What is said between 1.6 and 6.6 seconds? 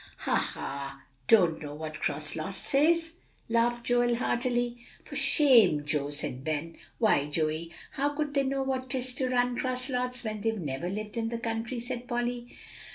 know what 'cross lots is," laughed Joel heartily. "For shame, Joe!" said Ben,